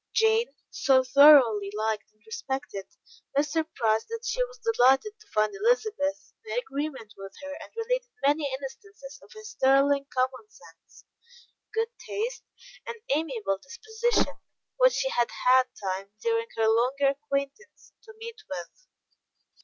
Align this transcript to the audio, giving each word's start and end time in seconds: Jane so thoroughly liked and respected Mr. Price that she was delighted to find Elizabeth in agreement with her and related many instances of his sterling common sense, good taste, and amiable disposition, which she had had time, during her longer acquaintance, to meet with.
Jane 0.15 0.55
so 0.71 1.03
thoroughly 1.03 1.71
liked 1.77 2.11
and 2.11 2.23
respected 2.25 2.87
Mr. 3.37 3.63
Price 3.75 4.03
that 4.05 4.23
she 4.25 4.43
was 4.45 4.57
delighted 4.57 5.11
to 5.19 5.27
find 5.27 5.53
Elizabeth 5.53 6.33
in 6.43 6.57
agreement 6.57 7.13
with 7.15 7.35
her 7.43 7.53
and 7.61 7.71
related 7.75 8.09
many 8.25 8.51
instances 8.51 9.19
of 9.21 9.31
his 9.33 9.51
sterling 9.51 10.07
common 10.11 10.49
sense, 10.49 11.05
good 11.71 11.89
taste, 11.99 12.41
and 12.87 12.97
amiable 13.13 13.59
disposition, 13.59 14.33
which 14.77 14.93
she 14.93 15.09
had 15.11 15.29
had 15.45 15.67
time, 15.79 16.09
during 16.19 16.47
her 16.57 16.67
longer 16.67 17.09
acquaintance, 17.09 17.93
to 18.01 18.11
meet 18.19 18.41
with. 18.49 18.87